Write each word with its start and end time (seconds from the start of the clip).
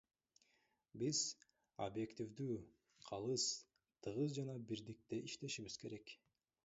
Биз 1.01 1.19
объективдүү, 1.87 2.57
калыс, 3.09 3.45
тыгыз 4.07 4.35
жана 4.39 4.57
биримдикте 4.73 5.21
иштешибиз 5.31 5.79
керек. 5.85 6.17